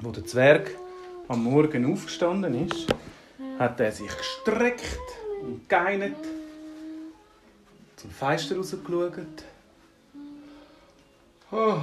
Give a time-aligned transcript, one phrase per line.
[0.00, 0.70] Wo der Zwerg
[1.28, 2.86] am Morgen aufgestanden ist,
[3.58, 4.98] hat er sich gestreckt
[5.42, 6.16] und geinert,
[7.96, 9.44] zum Fenster rausgeschaut.
[11.52, 11.78] Oh,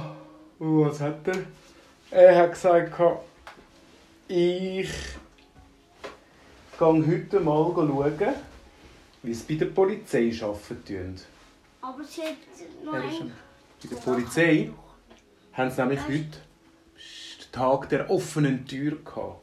[0.58, 1.44] was hat er?
[2.10, 2.92] Er hat gesagt,
[4.28, 4.90] ich
[6.78, 8.34] gehe heute mal schauen,
[9.22, 11.20] wie es bei der Polizei arbeiten
[11.80, 12.36] Aber sie hat
[12.84, 13.32] noch Er.
[13.82, 14.70] Bei der Polizei
[15.54, 16.38] haben sie nämlich heute
[17.52, 19.40] Tag der offenen Tür gehabt.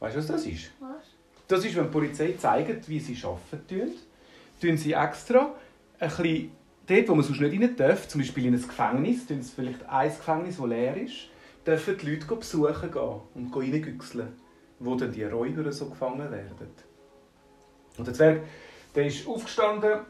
[0.00, 0.70] Weißt du, was das ist?
[0.78, 1.14] Was?
[1.48, 3.92] Das ist, wenn die Polizei zeigt, wie sie arbeiten tun,
[4.60, 5.54] tun sie extra
[5.98, 6.52] ein bisschen
[6.86, 9.88] dort, wo man sonst nicht rein darf, zum Beispiel in ein Gefängnis, tun sie vielleicht
[9.88, 11.14] ein Gefängnis, das leer ist,
[11.66, 14.28] dürfen die Leute besuchen gehen und reingüchseln,
[14.78, 16.68] wo dann die Räuber so gefangen werden.
[17.96, 18.42] Und der Zwerg,
[18.94, 20.00] der ist aufgestanden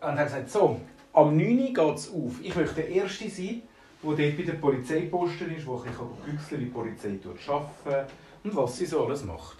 [0.00, 0.80] und hat gesagt, so,
[1.12, 2.40] am 9 Uhr geht es auf.
[2.42, 3.62] Ich möchte der Erste sein,
[4.02, 8.12] der dort bei der Polizeiposten ist, ein bisschen güchseln wie die Polizei arbeitet
[8.44, 9.58] und was sie so alles macht.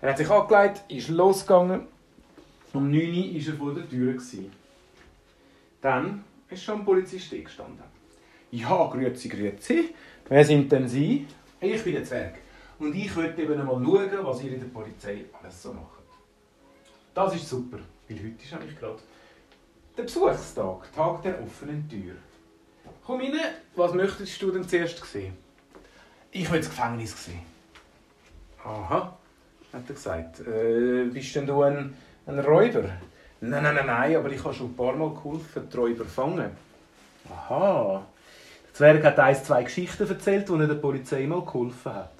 [0.00, 1.86] Er hat sich angelegt, ist losgegangen.
[2.72, 4.18] Um 9 Uhr war er vor der Tür.
[5.80, 7.84] Dann ist schon ein Polizist gestanden.
[8.50, 9.94] Ja, grüezi, grüezi.
[10.28, 11.26] Wer sind denn Sie?
[11.60, 12.34] Ich bin der Zwerg.
[12.78, 16.02] Und ich möchte eben einmal schauen, was ihr in der Polizei alles so macht.
[17.14, 18.98] Das ist super, weil heute ist nämlich gerade
[19.96, 22.14] der Besuchstag, Tag der offenen Tür.
[23.04, 23.32] Komm rein,
[23.74, 25.36] was möchtest du denn zuerst sehen?
[26.30, 27.40] Ich will das Gefängnis sehen.
[28.64, 29.18] Aha,
[29.72, 30.40] hat er gesagt.
[30.40, 32.84] Äh, bist denn du ein, ein Räuber?
[33.40, 36.50] Nein, nein, nein, nein, aber ich habe schon ein paar Mal geholfen, die Räuber fangen.
[37.28, 38.06] Aha.
[38.68, 42.14] Der Zwerg hat eins, zwei Geschichten erzählt, wo er der Polizei mal geholfen hat.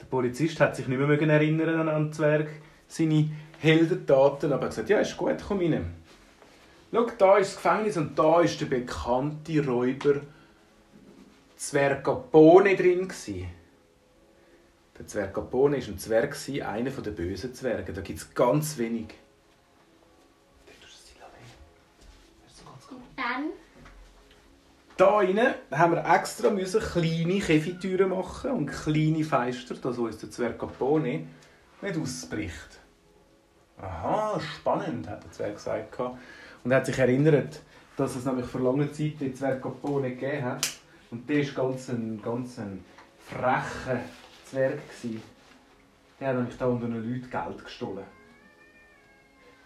[0.00, 2.48] Der Polizist hat sich nicht mehr erinnern an den Zwerg,
[2.88, 5.94] seine Heldentaten, aber er hat gesagt, ja, ist gut, komm rein.
[6.92, 10.20] Schau, da ist das Gefängnis und da ist der bekannte Räuber
[11.56, 13.08] Zwergapone drin.
[13.08, 13.48] Gewesen.
[14.98, 17.92] Der Zwergapone war ein Zwerg, einer der bösen Zwerge.
[17.92, 19.14] Da gibt es ganz wenig.
[23.16, 23.50] Dann...
[24.98, 30.30] Da rein haben wir extra müssen kleine Käfigtüren machen und kleine Fenster, dass uns der
[30.30, 31.26] Zwergapone
[31.82, 32.80] nicht ausbricht.
[33.78, 35.98] Aha, spannend, hat der Zwerg gesagt.
[36.66, 37.60] Und er hat sich erinnert,
[37.96, 40.68] dass es nämlich vor langer Zeit den Zwergapone gegeben hat.
[41.12, 42.84] Und der war ganz ein, ganz ein
[43.20, 44.00] frecher
[44.44, 44.80] Zwerg.
[44.88, 45.22] gewesen.
[46.18, 48.04] Der hat nämlich da unter den Leuten Geld gestohlen.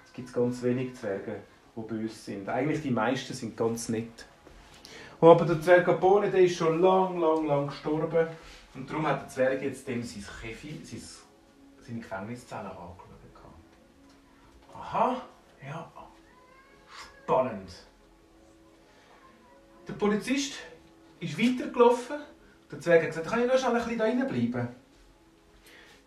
[0.05, 1.37] Es gibt ganz wenige Zwerge,
[1.75, 2.47] die böse sind.
[2.51, 4.27] Eigentlich die meisten sind ganz nett.
[5.23, 8.27] Aber der Zwerg Capone, der ist schon lang, lang, lang gestorben.
[8.75, 11.01] Und darum hat der Zwerg jetzt dem sein Käfi, sein,
[11.81, 13.07] seine Gefängniszelle angeschaut.
[14.75, 15.23] Aha,
[20.01, 20.55] Polizist
[21.21, 22.17] ist weitergelaufen.
[22.73, 24.69] Der Zwerg hat gesagt, kann ich noch schnell ein bisschen da drinnen bleiben?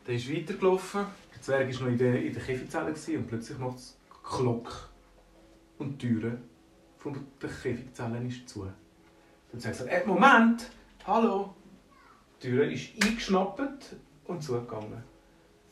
[0.07, 1.05] Der ist weitergelaufen.
[1.31, 4.89] Der Zwerg war noch in der, in der Käfigzelle und plötzlich macht es Klock.
[5.77, 6.39] Und die Türe
[6.97, 8.67] von der Käfigzelle ist zu.
[9.51, 10.71] Der Zwerg sagt, äh, Moment,
[11.05, 11.53] hallo.
[12.41, 13.95] Die Tür ist eingeschnappt
[14.25, 15.03] und zugegangen.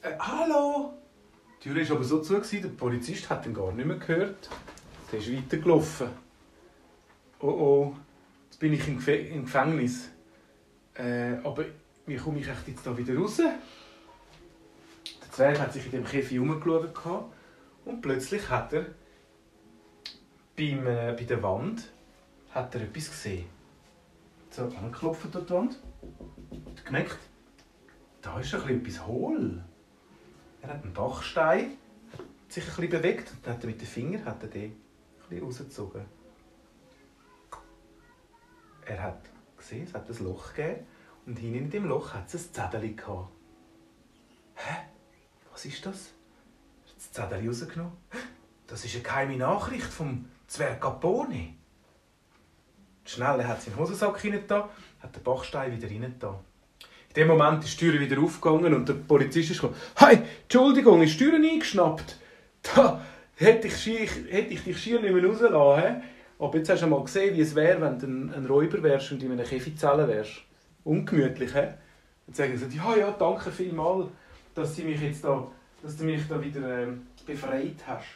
[0.03, 0.93] Äh, hallo.
[1.63, 4.47] Die Tür war aber so zu, gewesen, der Polizist hat ihn gar nicht mehr gehört.
[5.11, 6.09] Der ist weitergelaufen.
[7.39, 7.95] Oh oh,
[8.61, 10.09] bin ich im, Gef im Gefängnis.
[10.93, 11.65] Äh, aber
[12.05, 13.37] wie komme ich echt jetzt da wieder raus?
[13.37, 17.33] Der Zwerg hat sich in dem Käfig umgeschaut gehabt
[17.85, 18.85] und plötzlich hat er
[20.55, 21.91] beim, äh, bei der Wand
[22.51, 23.45] hat er etwas gesehen.
[24.51, 25.79] So angeklopft an die Wand.
[26.77, 27.17] Hat gemerkt,
[28.21, 29.63] da ist ein etwas hohl.
[30.61, 31.77] Er hat einen Bachstein,
[32.13, 34.71] hat sich ein bisschen bewegt und dann hat er mit den Fingern hat er den
[34.71, 34.75] ein
[35.29, 36.20] bisschen rausgezogen.
[38.85, 39.21] Er hat
[39.57, 40.85] gesehen, es hat ein Loch gegeben
[41.25, 43.29] und hinten in dem Loch hat es ein Zettel gehabt.
[44.55, 44.75] Hä?
[45.51, 46.13] Was ist das?
[46.85, 47.97] Er hat das Zettel rausgenommen.
[48.67, 51.55] Das ist eine geheime Nachricht vom Zwerg Capone.
[53.05, 54.69] Schnell, er hat seinen Hosensack hineingetan,
[55.01, 56.35] hat den Bachstein wieder hineingetan.
[57.09, 59.77] In dem Moment ist die Tür wieder aufgegangen und der Polizist ist gekommen.
[59.95, 62.17] Hey, Entschuldigung, ist die Tür eingeschnappt?
[62.61, 63.01] Da
[63.35, 66.03] hätte ich, hätte ich dich schier nicht mehr rauslassen.
[66.41, 69.21] Aber jetzt hast du mal gesehen, wie es wäre, wenn du ein, Räuber wärst und
[69.21, 70.41] in einer Käfigzelle wärst.
[70.83, 71.75] Ungemütlich, hä?
[72.25, 74.07] Dann sagen sie, ja, ja, danke vielmals,
[74.55, 75.47] dass, sie mich jetzt da,
[75.83, 78.07] dass du mich da wieder ähm, befreit hast.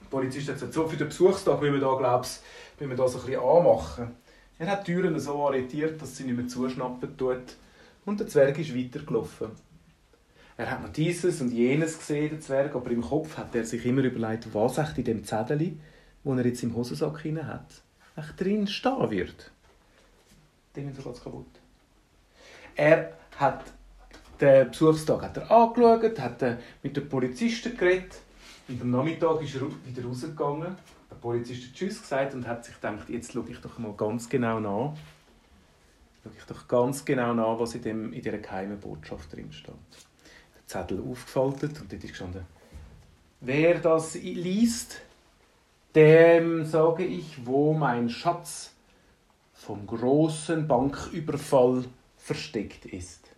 [0.00, 2.44] Der Polizist hat gesagt, so für den Besuchstag müssen wir da, glaubst,
[2.78, 4.14] müssen wir da so ein bisschen anmachen.
[4.60, 7.56] Er hat die Türen so arretiert, dass sie nicht mehr zuschnappen tut.
[8.04, 9.50] Und der Zwerg ist weitergelaufen.
[10.56, 13.84] Er hat noch dieses und jenes gesehen, der Zwerg, aber im Kopf hat er sich
[13.86, 15.72] immer überlegt, was echt in dem Zettel,
[16.24, 17.82] wo er jetzt im Hosensack hinein hat,
[18.16, 19.50] echt drin stehen wird.
[20.74, 21.46] Ist so ganz kaputt.
[22.76, 23.64] Er hat
[24.40, 28.20] den Besuchstag hat er angeschaut, hat äh, mit den Polizisten geredet.
[28.68, 30.76] Und am Nachmittag ist er wieder rausgegangen.
[31.10, 34.28] Der Polizist hat Tschüss gesagt und hat sich gedacht, jetzt schaue ich doch mal ganz
[34.28, 34.94] genau nach.
[36.22, 39.74] Schaue ich doch ganz genau nach, was in, dem, in dieser geheimen Botschaft drin steht.
[40.54, 42.46] Der Zettel aufgefaltet und dort ist gestanden,
[43.40, 45.02] wer das liest,
[45.94, 48.72] dem sage ich, wo mein Schatz
[49.52, 51.84] vom großen Banküberfall
[52.16, 53.28] versteckt ist.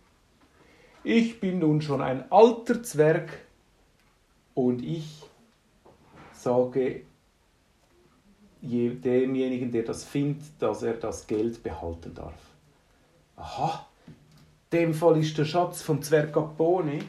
[1.03, 3.29] Ich bin nun schon ein alter Zwerg
[4.53, 5.23] und ich
[6.31, 7.03] sage
[8.61, 12.39] demjenigen, der das findet, dass er das Geld behalten darf.
[13.35, 16.99] Aha, in dem Fall ist der Schatz vom Zwerg Capone,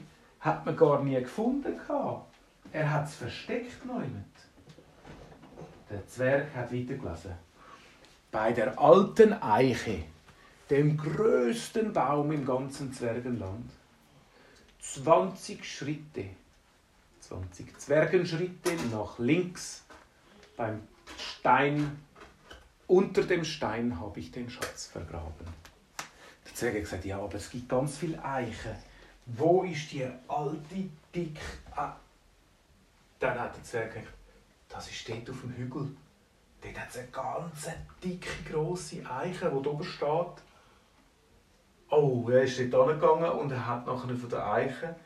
[0.41, 1.75] hat man gar nie gefunden.
[2.73, 4.34] Er hat es versteckt neumet.
[5.95, 7.35] Der Zwerg hat weitergelesen.
[8.33, 10.03] Bei der alten Eiche,
[10.69, 13.71] dem größten Baum im ganzen Zwergenland,
[14.81, 16.31] 20 Schritte,
[17.21, 19.85] 20 Zwergenschritte nach links
[20.57, 20.81] beim
[21.17, 21.97] Stein,
[22.89, 25.47] unter dem Stein habe ich den Schatz vergraben.
[26.45, 28.75] Der Zwerg hat gesagt, ja, aber es gibt ganz viele Eichen.
[29.27, 31.39] Wo ist die alte, dick...
[31.77, 31.95] Ah.
[33.21, 34.09] Dann hat der Zwerg gesagt,
[34.75, 35.95] das ist dort auf dem Hügel.
[36.61, 37.69] Dort hat es eine ganz
[38.03, 40.43] dicke, grosse Eiche, die oben steht.
[41.91, 44.97] Oh, er ist dort angegangen und er hat nachher von der Eiche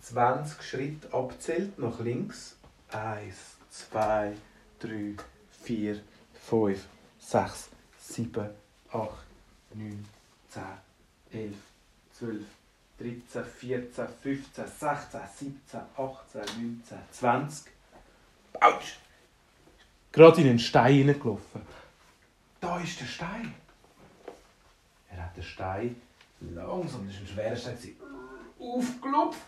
[0.00, 2.56] 20 Schritte abzählt nach links.
[2.90, 3.36] 1,
[3.70, 4.34] 2,
[4.80, 5.14] 3,
[5.62, 6.00] 4,
[6.48, 6.86] 5,
[7.18, 7.68] 6,
[7.98, 8.50] 7,
[8.90, 9.10] 8,
[9.74, 10.04] 9,
[10.48, 10.62] 10,
[11.32, 11.56] 11,
[12.18, 12.42] 12,
[12.98, 17.72] 13, 14, 15, 16, 17, 18, 19, 20.
[18.60, 18.98] Autsch!
[20.12, 21.62] Gerade in den Stein hineingelaufen.
[22.60, 23.54] Da ist der Stein.
[25.08, 25.96] Er hat den Stein
[26.40, 27.96] langsam, das war ein schwerer Stein,
[28.58, 29.40] aufgelupft.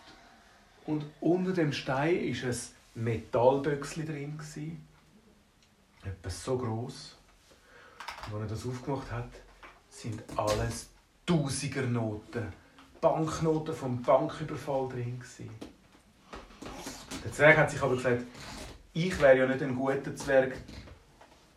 [0.85, 2.57] Und unter dem Stein war ein
[2.95, 4.39] Metallböckchen drin.
[6.03, 7.17] Etwas so groß.
[8.31, 9.29] Und als er das aufgemacht hat,
[9.89, 10.89] sind alles
[11.25, 12.51] Tausigernoten,
[12.99, 15.21] Banknoten vom Banküberfall drin.
[17.23, 18.23] Der Zwerg hat sich aber gesagt,
[18.93, 20.55] ich wäre ja nicht ein guter Zwerg,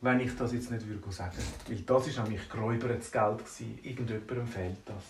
[0.00, 1.36] wenn ich das jetzt nicht würde sagen
[1.68, 3.40] Weil das war nämlich geräubertes Geld.
[3.82, 5.04] Irgendjemandem fehlt das.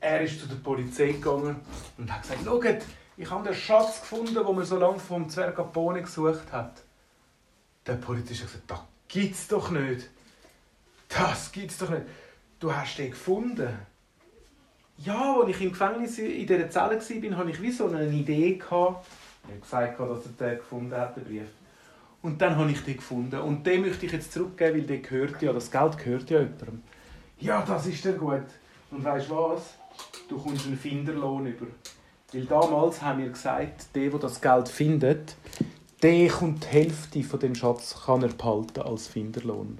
[0.00, 1.56] Er ist zu der Polizei gegangen
[1.98, 2.84] und hat gesagt, schaut,
[3.16, 6.82] ich habe den Schatz gefunden, den man so lange vom Zwerg Apone gesucht hat.
[7.86, 10.08] Der Polizist hat gesagt, das gibt's doch nicht.
[11.08, 12.04] Das gibt's doch nicht.
[12.60, 13.68] Du hast den gefunden.
[14.98, 18.54] Ja, als ich im Gefängnis in dieser Zelle war, hatte ich wie so eine Idee.
[18.54, 19.06] Gehabt.
[19.44, 21.48] Ich habe gesagt, dass er den gefunden hat, den Brief.
[22.22, 23.40] Und dann habe ich den gefunden.
[23.40, 26.82] Und den möchte ich jetzt zurückgeben, weil der gehört ja, das Geld gehört ja jemandem.
[27.38, 28.44] Ja, das ist dann gut.
[28.90, 29.74] Und weißt du was?
[30.28, 31.66] Du kommst einen Finderlohn über.
[32.32, 35.34] Weil damals haben wir gesagt, der, der das Geld findet,
[36.02, 39.78] der kommt die Hälfte von dem Schatz kann er behalten als Finderlohn.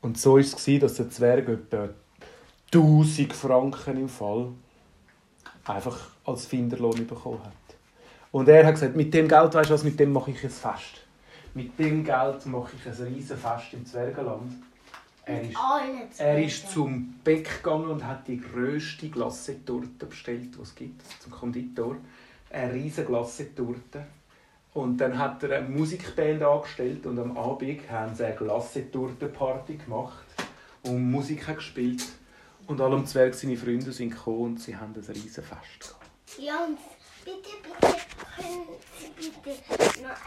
[0.00, 1.88] Und so war es, dass der Zwerg etwa
[2.72, 4.52] 1000 Franken im Fall
[5.64, 7.52] einfach als Finderlohn bekommen hat.
[8.30, 10.50] Und er hat gesagt, mit dem Geld, weißt du was, mit dem mache ich ein
[10.50, 11.06] Fest.
[11.54, 14.52] Mit dem Geld mache ich ein riesiges Fest im Zwergenland.
[15.24, 20.74] Er ist, er ist zum Bäck gegangen und hat die grösste Glassetorte bestellt, die es
[20.74, 21.96] gibt, zum Konditor.
[22.50, 24.06] Eine riesige Glassetorte.
[24.72, 30.24] Und dann hat er eine Musikband angestellt und am Abend haben sie eine Glassetorte-Party gemacht
[30.84, 32.04] und Musik gespielt.
[32.66, 36.06] Und alle Zwerg, seine Freunde, sind gekommen und sie haben ein riesiges Fest gehabt.
[36.38, 36.78] Jans,
[37.28, 37.96] bitte, bitte,
[38.36, 38.66] können
[39.18, 40.22] Sie bitte noch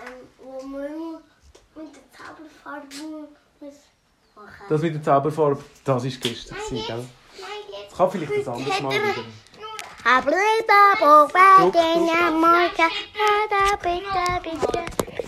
[0.00, 1.22] ähm, wo man
[1.74, 2.86] mit der Zauberfarbe
[3.60, 3.74] muss
[4.68, 6.96] das mit der Zauberfarbe, das war gestern, Nein, gell?
[6.96, 7.90] Nein, jetzt.
[7.90, 9.24] Das kann vielleicht ein anderes Mal wieder.
[10.06, 12.70] I believe the book, but then I'm more.